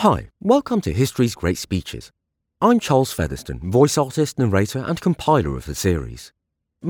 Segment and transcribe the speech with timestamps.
[0.00, 2.10] Hi, welcome to History's Great Speeches.
[2.62, 6.32] I'm Charles Featherstone, voice artist, narrator, and compiler of the series.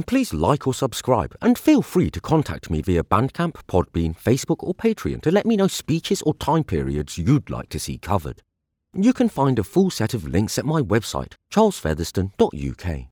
[0.07, 4.75] Please like or subscribe, and feel free to contact me via Bandcamp, Podbean, Facebook, or
[4.75, 8.45] Patreon to let me know speeches or time periods you'd like to see covered.
[8.95, 13.07] You can find a full set of links at my website, charlesfeatherstone.uk.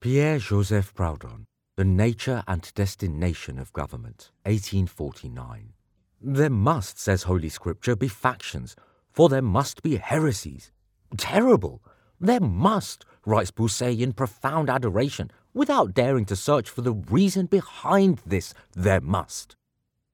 [0.00, 1.46] Pierre Joseph Proudhon,
[1.76, 5.74] The Nature and Destination of Government, 1849.
[6.22, 8.76] There must, says Holy Scripture, be factions,
[9.10, 10.70] for there must be heresies.
[11.16, 11.82] Terrible!
[12.20, 18.20] There must, writes Bossuet in profound adoration, without daring to search for the reason behind
[18.26, 19.56] this there must.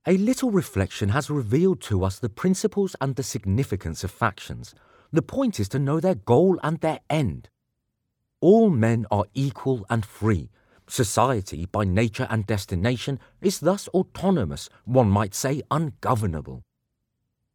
[0.07, 4.77] A little reflection has revealed to us the principles and the significance of factions.
[5.13, 7.49] The point is to know their goal and their end.
[8.41, 10.51] All men are equal and free,
[10.89, 16.63] Society, by nature and destination, is thus autonomous, one might say ungovernable.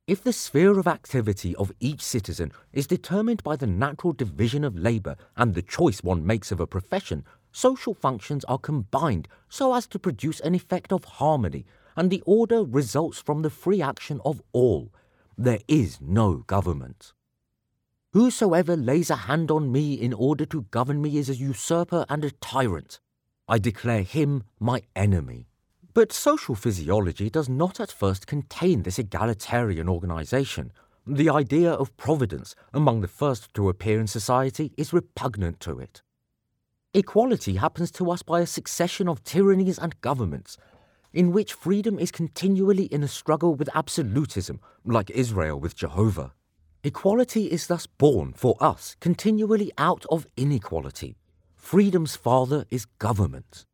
[0.05, 4.78] If the sphere of activity of each citizen is determined by the natural division of
[4.78, 9.88] labour and the choice one makes of a profession, social functions are combined so as
[9.88, 14.42] to produce an effect of harmony, and the order results from the free action of
[14.52, 14.92] all.
[15.38, 17.14] There is no government.
[18.11, 22.25] Whosoever lays a hand on me in order to govern me is a usurper and
[22.25, 23.00] a tyrant.
[23.47, 25.47] I declare him my enemy.
[25.94, 30.72] But social physiology does not at first contain this egalitarian organization.
[31.06, 36.02] The idea of providence, among the first to appear in society, is repugnant to it.
[36.94, 40.58] Equality happens to us by a succession of tyrannies and governments,
[41.14, 46.33] in which freedom is continually in a struggle with absolutism, like Israel with Jehovah.
[46.83, 51.17] Equality is thus born for us continually out of inequality.
[51.62, 53.66] Freedom's father is government.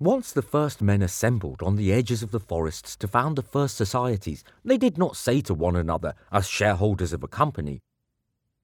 [0.00, 3.76] Once the first men assembled on the edges of the forests to found the first
[3.76, 7.80] societies, they did not say to one another, as shareholders of a company,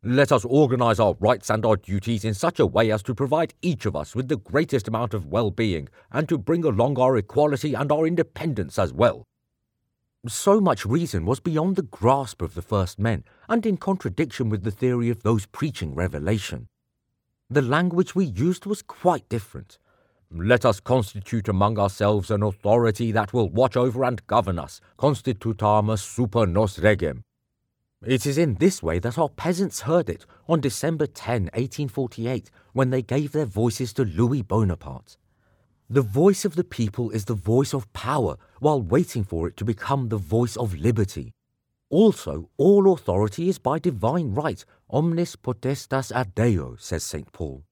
[0.03, 3.55] Let us organize our rights and our duties in such a way as to provide
[3.63, 7.17] each of us with the greatest amount of well being, and to bring along our
[7.19, 9.25] equality and our independence as well.
[10.27, 14.65] So much reason was beyond the grasp of the first men, and in contradiction with
[14.65, 16.67] the theory of those preaching revelation
[17.55, 19.79] the language we used was quite different.
[20.30, 26.01] Let us constitute among ourselves an authority that will watch over and govern us, constituamus
[26.01, 27.24] super nos regem.
[28.05, 32.91] It is in this way that our peasants heard it on December 10, 1848, when
[32.91, 35.17] they gave their voices to Louis Bonaparte.
[35.91, 39.64] The voice of the people is the voice of power, while waiting for it to
[39.64, 41.33] become the voice of liberty.
[41.92, 47.30] Also, all authority is by divine right, omnis potestas ad Deo, says St.
[47.33, 47.64] Paul.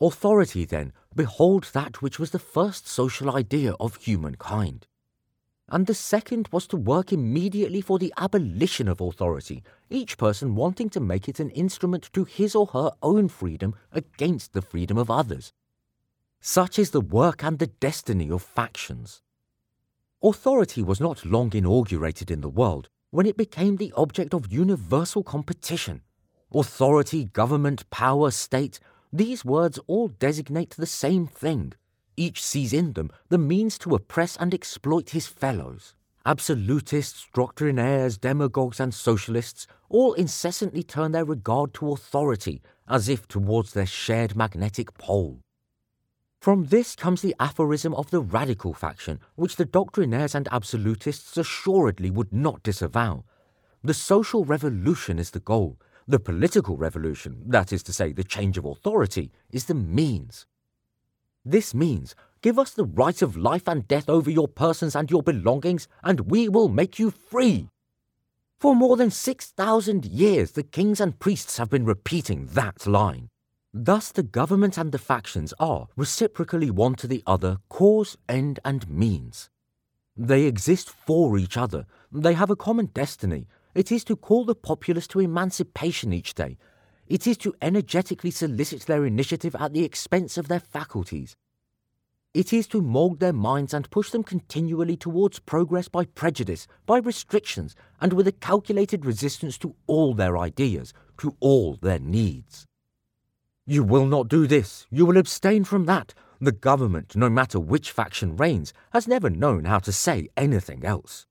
[0.00, 4.86] Authority, then, behold that which was the first social idea of humankind.
[5.68, 10.88] And the second was to work immediately for the abolition of authority, each person wanting
[10.90, 15.10] to make it an instrument to his or her own freedom against the freedom of
[15.10, 15.52] others.
[16.40, 19.20] Such is the work and the destiny of factions.
[20.22, 25.22] Authority was not long inaugurated in the world, when it became the object of universal
[25.22, 26.02] competition.
[26.52, 28.78] Authority, government, power, state,
[29.10, 31.72] these words all designate the same thing.
[32.18, 35.94] Each sees in them the means to oppress and exploit his fellows.
[36.26, 43.72] Absolutists, doctrinaires, demagogues, and socialists all incessantly turn their regard to authority as if towards
[43.72, 45.40] their shared magnetic pole.
[46.46, 52.08] From this comes the aphorism of the radical faction, which the doctrinaires and absolutists assuredly
[52.08, 53.24] would not disavow.
[53.82, 55.76] The social revolution is the goal.
[56.06, 60.46] The political revolution, that is to say, the change of authority, is the means.
[61.44, 65.24] This means give us the right of life and death over your persons and your
[65.24, 67.70] belongings, and we will make you free.
[68.60, 73.30] For more than 6,000 years, the kings and priests have been repeating that line.
[73.78, 78.88] Thus, the government and the factions are, reciprocally one to the other, cause, end, and
[78.88, 79.50] means.
[80.16, 81.84] They exist for each other.
[82.10, 83.48] They have a common destiny.
[83.74, 86.56] It is to call the populace to emancipation each day.
[87.06, 91.36] It is to energetically solicit their initiative at the expense of their faculties.
[92.32, 96.96] It is to mould their minds and push them continually towards progress by prejudice, by
[96.96, 102.66] restrictions, and with a calculated resistance to all their ideas, to all their needs.
[103.66, 106.14] You will not do this, you will abstain from that.
[106.40, 111.26] The government, no matter which faction reigns, has never known how to say anything else.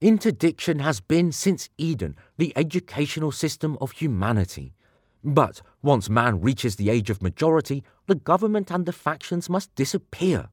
[0.00, 4.74] Interdiction has been, since Eden, the educational system of humanity.
[5.24, 10.48] But once man reaches the age of majority, the government and the factions must disappear.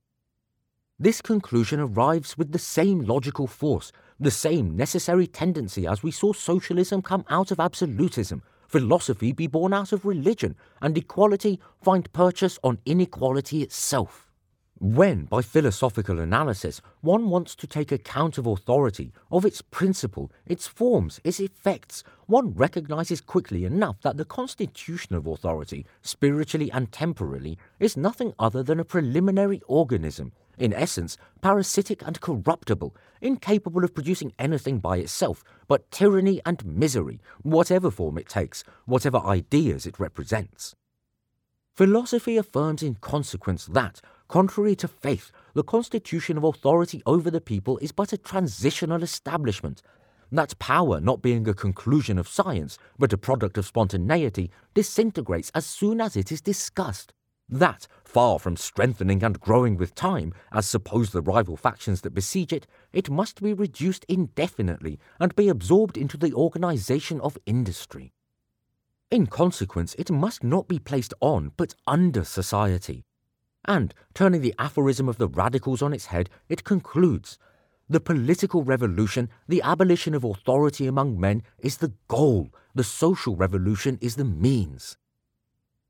[0.97, 6.33] This conclusion arrives with the same logical force the same necessary tendency as we saw
[6.33, 12.59] socialism come out of absolutism, philosophy be born out of religion, and equality find purchase
[12.63, 14.28] on inequality itself.
[14.81, 20.67] When, by philosophical analysis, one wants to take account of authority, of its principle, its
[20.67, 27.57] forms, its effects, one recognizes quickly enough that the constitution of authority, spiritually and temporally,
[27.77, 34.31] is nothing other than a preliminary organism, in essence parasitic and corruptible, incapable of producing
[34.39, 40.73] anything by itself but tyranny and misery, whatever form it takes, whatever ideas it represents.
[41.75, 47.79] Philosophy affirms in consequence that, Contrary to faith, the constitution of authority over the people
[47.79, 49.81] is but a transitional establishment.
[50.31, 55.65] That power, not being a conclusion of science, but a product of spontaneity, disintegrates as
[55.65, 57.11] soon as it is discussed.
[57.49, 62.53] That, far from strengthening and growing with time, as suppose the rival factions that besiege
[62.53, 68.13] it, it must be reduced indefinitely and be absorbed into the organization of industry.
[69.09, 73.05] In consequence, it must not be placed on, but under society.
[73.65, 77.37] And, turning the aphorism of the radicals on its head, it concludes
[77.89, 83.97] The political revolution, the abolition of authority among men, is the goal, the social revolution
[84.01, 84.97] is the means.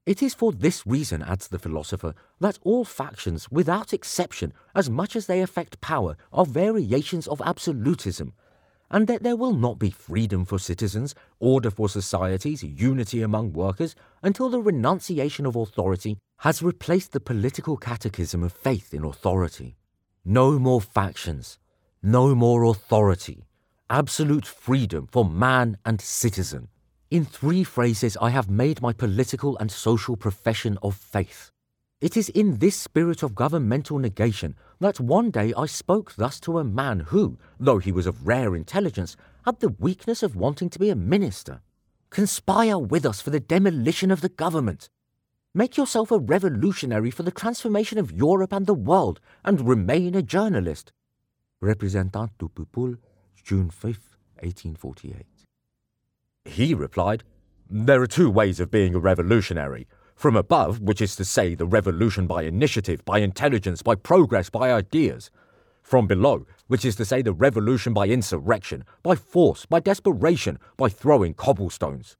[0.06, 5.16] It is for this reason, adds the philosopher, that all factions, without exception, as much
[5.16, 8.33] as they affect power, are variations of absolutism,
[8.91, 13.95] and that there will not be freedom for citizens, order for societies, unity among workers,
[14.24, 19.75] until the renunciation of authority has replaced the political catechism of faith in authority.
[20.25, 21.59] No more factions,
[22.01, 23.45] no more authority,
[23.89, 26.68] absolute freedom for man and citizen.
[27.12, 31.51] In three phrases, I have made my political and social profession of faith.
[32.01, 36.57] It is in this spirit of governmental negation that one day I spoke thus to
[36.57, 40.79] a man who, though he was of rare intelligence, had the weakness of wanting to
[40.79, 41.61] be a minister.
[42.09, 44.89] Conspire with us for the demolition of the government.
[45.53, 50.21] Make yourself a revolutionary for the transformation of Europe and the world, and remain a
[50.21, 50.93] journalist.
[51.59, 52.95] Representant du Peuple,
[53.43, 53.83] June 5,
[54.39, 55.25] 1848.
[56.45, 57.25] He replied,
[57.69, 59.85] There are two ways of being a revolutionary.
[60.19, 64.74] From above, which is to say, the revolution by initiative, by intelligence, by progress, by
[64.74, 65.31] ideas.
[65.81, 70.89] From below, which is to say, the revolution by insurrection, by force, by desperation, by
[70.89, 72.18] throwing cobblestones.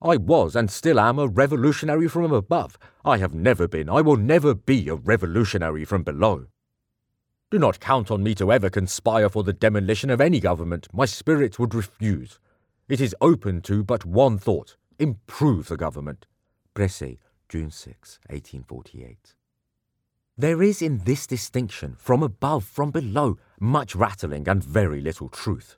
[0.00, 2.78] I was and still am a revolutionary from above.
[3.04, 6.46] I have never been, I will never be a revolutionary from below.
[7.50, 10.88] Do not count on me to ever conspire for the demolition of any government.
[10.90, 12.38] My spirit would refuse.
[12.88, 16.24] It is open to but one thought improve the government.
[16.74, 17.18] Brécy,
[17.48, 19.34] June 6, 1848.
[20.36, 25.76] There is in this distinction, from above, from below, much rattling and very little truth.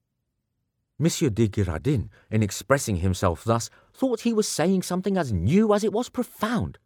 [0.98, 5.84] Monsieur de Girardin, in expressing himself thus, thought he was saying something as new as
[5.84, 6.78] it was profound.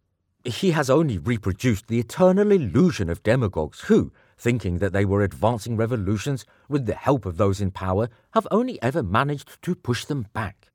[0.43, 5.77] He has only reproduced the eternal illusion of demagogues who, thinking that they were advancing
[5.77, 10.27] revolutions with the help of those in power, have only ever managed to push them
[10.33, 10.70] back.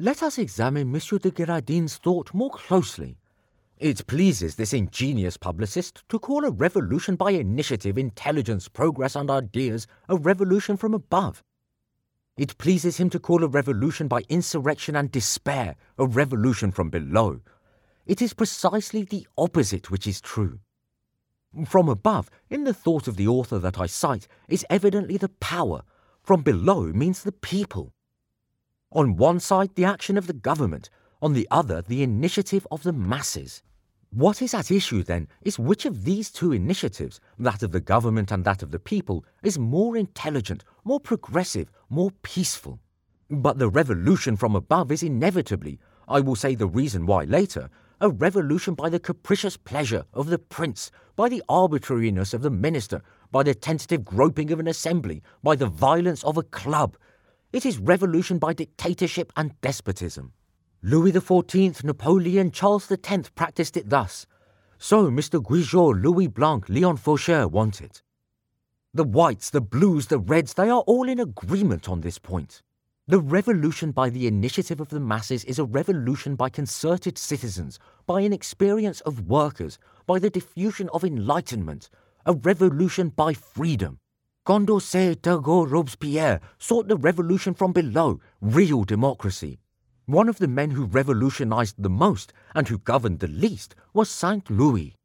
[0.00, 3.18] Let us examine Monsieur de Girardin's thought more closely.
[3.78, 9.88] It pleases this ingenious publicist to call a revolution by initiative, intelligence, progress, and ideas
[10.08, 11.42] a revolution from above.
[12.36, 17.40] It pleases him to call a revolution by insurrection and despair a revolution from below.
[18.06, 20.60] It is precisely the opposite which is true.
[21.66, 25.82] From above, in the thought of the author that I cite, is evidently the power.
[26.22, 27.92] From below means the people.
[28.92, 30.88] On one side, the action of the government,
[31.20, 33.62] on the other, the initiative of the masses.
[34.10, 38.32] What is at issue, then, is which of these two initiatives, that of the government
[38.32, 42.80] and that of the people, is more intelligent, more progressive, more peaceful.
[43.28, 45.78] But the revolution from above is inevitably,
[46.08, 47.68] I will say the reason why later,
[48.00, 53.02] a revolution by the capricious pleasure of the prince, by the arbitrariness of the minister,
[53.30, 56.96] by the tentative groping of an assembly, by the violence of a club.
[57.50, 60.32] It is revolution by dictatorship and despotism.
[60.82, 64.26] Louis XIV, Napoleon, Charles X practiced it thus.
[64.76, 65.42] So Mr.
[65.42, 68.02] Guizot, Louis Blanc, Leon Faucher want it.
[68.92, 72.62] The whites, the blues, the reds, they are all in agreement on this point.
[73.06, 78.20] The revolution by the initiative of the masses is a revolution by concerted citizens, by
[78.20, 81.88] an experience of workers, by the diffusion of enlightenment,
[82.26, 84.00] a revolution by freedom.
[84.48, 89.60] Condorcet, Turgot, Robespierre sought the revolution from below, real democracy.
[90.06, 94.48] One of the men who revolutionized the most and who governed the least was Saint
[94.48, 94.96] Louis.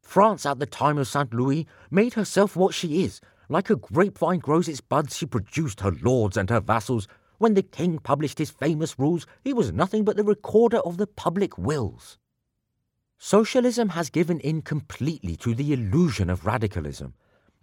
[0.00, 3.20] France at the time of Saint Louis made herself what she is,
[3.50, 7.06] like a grapevine grows its buds, she produced her lords and her vassals.
[7.36, 11.06] When the king published his famous rules, he was nothing but the recorder of the
[11.06, 12.16] public wills.
[13.18, 17.12] Socialism has given in completely to the illusion of radicalism.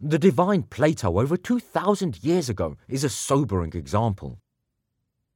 [0.05, 4.37] The divine Plato over 2,000 years ago is a sobering example.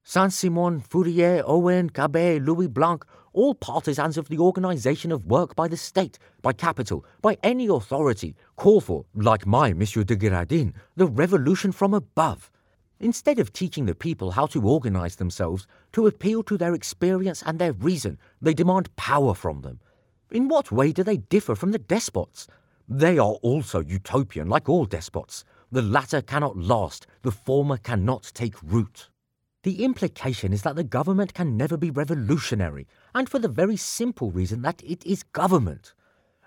[0.03, 5.69] Saint Simon, Fourier, Owen, Cabet, Louis Blanc, all partisans of the organisation of work by
[5.69, 11.07] the state, by capital, by any authority, call for, like my Monsieur de Girardin, the
[11.07, 12.51] revolution from above.
[13.00, 17.57] Instead of teaching the people how to organise themselves, to appeal to their experience and
[17.57, 19.79] their reason, they demand power from them.
[20.29, 22.50] In what way do they differ from the despots?
[22.89, 25.44] They are also utopian, like all despots.
[25.74, 29.10] The latter cannot last, the former cannot take root.
[29.63, 34.32] The implication is that the government can never be revolutionary, and for the very simple
[34.32, 35.94] reason that it is government.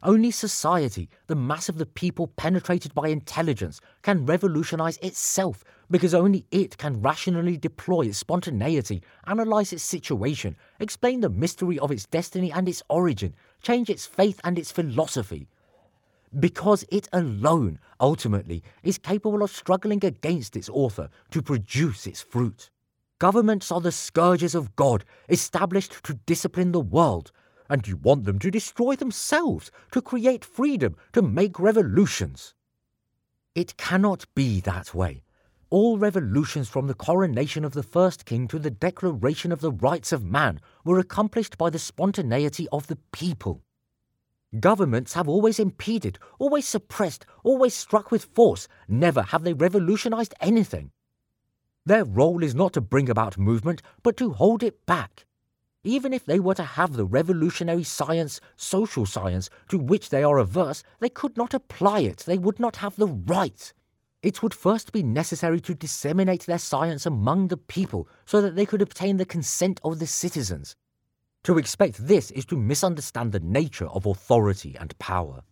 [0.03, 6.47] Only society, the mass of the people penetrated by intelligence, can revolutionize itself because only
[6.51, 12.51] it can rationally deploy its spontaneity, analyze its situation, explain the mystery of its destiny
[12.51, 15.49] and its origin, change its faith and its philosophy.
[16.39, 22.71] Because it alone, ultimately, is capable of struggling against its author to produce its fruit.
[23.19, 27.33] Governments are the scourges of God, established to discipline the world,
[27.69, 32.55] and you want them to destroy themselves, to create freedom, to make revolutions.
[33.55, 35.23] It cannot be that way.
[35.69, 40.13] All revolutions from the coronation of the first king to the declaration of the rights
[40.13, 43.63] of man were accomplished by the spontaneity of the people.
[44.59, 50.91] Governments have always impeded, always suppressed, always struck with force, never have they revolutionized anything.
[51.87, 55.25] Their role is not to bring about movement, but to hold it back.
[55.85, 60.39] Even if they were to have the revolutionary science, social science, to which they are
[60.39, 63.73] averse, they could not apply it, they would not have the right.
[64.21, 68.67] It would first be necessary to disseminate their science among the people so that they
[68.67, 70.75] could obtain the consent of the citizens.
[71.45, 75.43] To expect this is to misunderstand the nature of authority and power.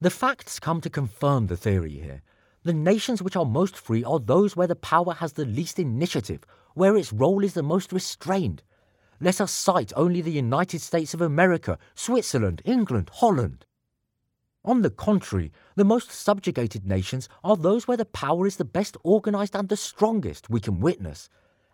[0.00, 2.22] The facts come to confirm the theory here.
[2.62, 6.44] The nations which are most free are those where the power has the least initiative,
[6.74, 8.62] where its role is the most restrained.
[9.20, 13.66] Let us cite only the United States of America, Switzerland, England, Holland.
[14.64, 18.96] On the contrary, the most subjugated nations are those where the power is the best
[19.02, 21.28] organized and the strongest we can witness.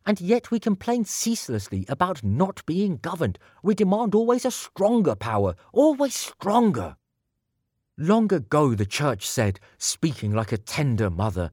[0.05, 3.39] And yet we complain ceaselessly about not being governed.
[3.63, 6.97] We demand always a stronger power, always stronger.
[7.97, 11.53] Long ago, the Church said, speaking like a tender mother,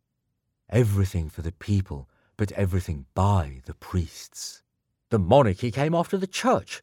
[0.69, 4.63] everything for the people, but everything by the priests.
[5.09, 6.81] The monarchy came after the Church.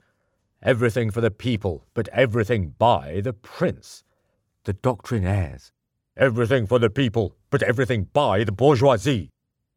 [0.62, 4.04] Everything for the people, but everything by the prince.
[4.64, 5.72] The doctrinaires.
[6.16, 9.30] Everything for the people, but everything by the bourgeoisie.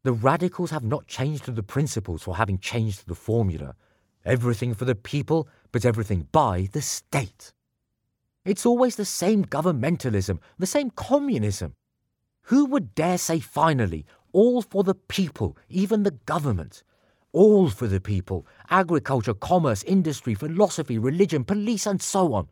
[0.04, 3.76] The radicals have not changed the principles for having changed the formula.
[4.24, 7.52] Everything for the people, but everything by the state.
[8.46, 11.74] It's always the same governmentalism, the same communism.
[12.44, 16.84] Who would dare say finally, all for the people, even the government?
[17.34, 22.48] All for the people agriculture, commerce, industry, philosophy, religion, police, and so on.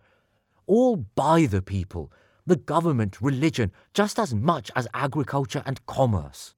[0.66, 2.12] All by the people,
[2.46, 6.54] the government, religion, just as much as agriculture and commerce.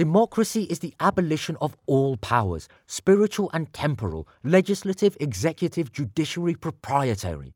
[0.00, 7.52] Democracy is the abolition of all powers, spiritual and temporal, legislative, executive, judiciary, proprietary.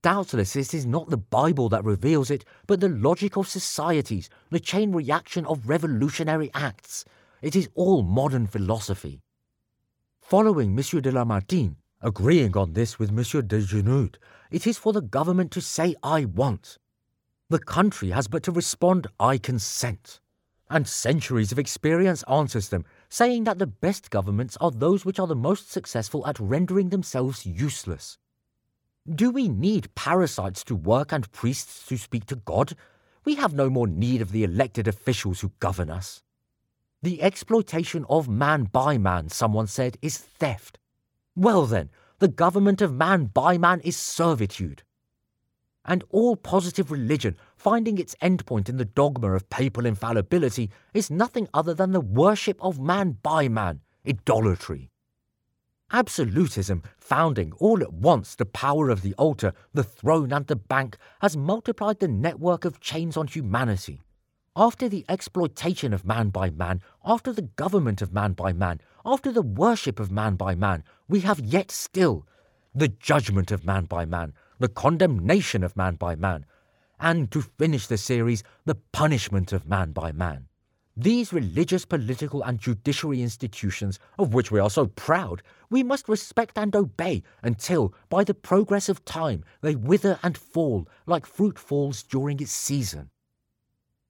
[0.00, 4.60] Doubtless it is not the Bible that reveals it, but the logic of societies, the
[4.60, 7.04] chain reaction of revolutionary acts.
[7.42, 9.20] It is all modern philosophy.
[10.20, 14.18] Following Monsieur de Lamartine, agreeing on this with Monsieur de Genoude,
[14.52, 16.78] it is for the government to say, I want.
[17.48, 20.20] The country has but to respond, I consent.
[20.70, 25.26] And centuries of experience answers them, saying that the best governments are those which are
[25.26, 28.18] the most successful at rendering themselves useless.
[29.12, 32.76] Do we need parasites to work and priests to speak to God?
[33.24, 36.22] We have no more need of the elected officials who govern us.
[37.02, 40.78] The exploitation of man by man, someone said, is theft.
[41.34, 44.82] Well then, the government of man by man is servitude.
[45.84, 51.46] And all positive religion, finding its endpoint in the dogma of papal infallibility, is nothing
[51.52, 54.88] other than the worship of man by man, idolatry.
[55.92, 60.96] Absolutism, founding all at once the power of the altar, the throne, and the bank,
[61.20, 64.00] has multiplied the network of chains on humanity.
[64.56, 69.30] After the exploitation of man by man, after the government of man by man, after
[69.30, 72.26] the worship of man by man, we have yet still
[72.74, 76.46] the judgment of man by man, the condemnation of man by man,
[77.00, 80.46] and to finish the series, the punishment of man by man.
[80.96, 86.58] These religious, political, and judiciary institutions, of which we are so proud, we must respect
[86.58, 92.02] and obey until, by the progress of time, they wither and fall like fruit falls
[92.02, 93.08] during its season.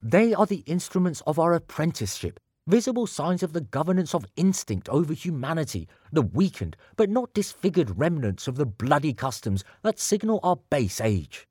[0.02, 5.12] They are the instruments of our apprenticeship, visible signs of the governance of instinct over
[5.12, 11.00] humanity, the weakened but not disfigured remnants of the bloody customs that signal our base
[11.00, 11.46] age.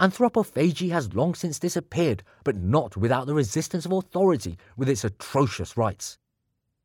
[0.00, 5.76] Anthropophagy has long since disappeared, but not without the resistance of authority with its atrocious
[5.76, 6.16] rites.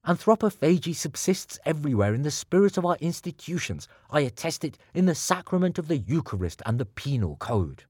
[0.06, 3.88] Anthropophagy subsists everywhere in the spirit of our institutions.
[4.12, 7.86] I attest it in the sacrament of the Eucharist and the penal code.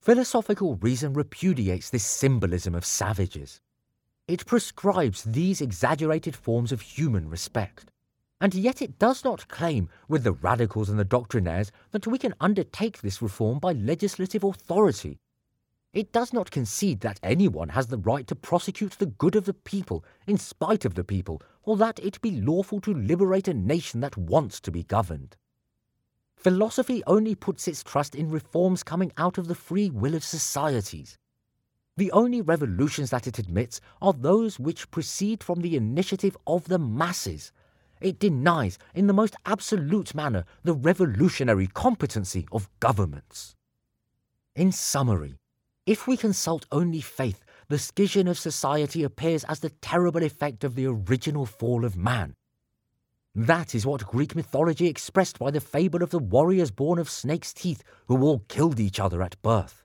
[0.00, 3.60] Philosophical reason repudiates this symbolism of savages.
[4.28, 7.90] It prescribes these exaggerated forms of human respect.
[8.40, 12.34] And yet it does not claim, with the radicals and the doctrinaires, that we can
[12.40, 15.18] undertake this reform by legislative authority.
[15.92, 19.54] It does not concede that anyone has the right to prosecute the good of the
[19.54, 24.00] people in spite of the people, or that it be lawful to liberate a nation
[24.00, 25.36] that wants to be governed.
[26.36, 31.18] Philosophy only puts its trust in reforms coming out of the free will of societies.
[31.96, 36.78] The only revolutions that it admits are those which proceed from the initiative of the
[36.78, 37.50] masses,
[38.00, 43.54] it denies, in the most absolute manner, the revolutionary competency of governments.
[44.54, 45.36] In summary,
[45.86, 50.74] if we consult only faith, the schism of society appears as the terrible effect of
[50.74, 52.34] the original fall of man.
[53.34, 57.52] That is what Greek mythology expressed by the fable of the warriors born of snakes'
[57.52, 59.84] teeth who all killed each other at birth.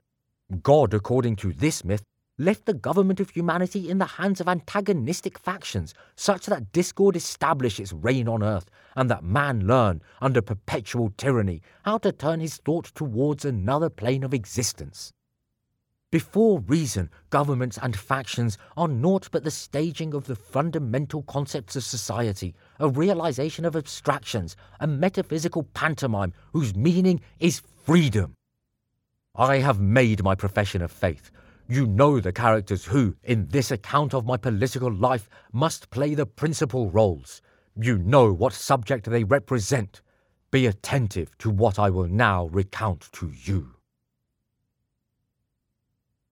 [0.62, 2.02] God, according to this myth,
[2.38, 7.78] left the government of humanity in the hands of antagonistic factions, such that discord establish
[7.78, 12.56] its reign on earth, and that man learn, under perpetual tyranny, how to turn his
[12.56, 15.12] thought towards another plane of existence.
[16.10, 21.82] Before reason, governments and factions are naught but the staging of the fundamental concepts of
[21.82, 28.34] society, a realization of abstractions, a metaphysical pantomime whose meaning is freedom.
[29.34, 31.32] I have made my profession of faith,
[31.68, 36.26] you know the characters who, in this account of my political life, must play the
[36.26, 37.40] principal roles.
[37.76, 40.02] You know what subject they represent.
[40.50, 43.73] Be attentive to what I will now recount to you.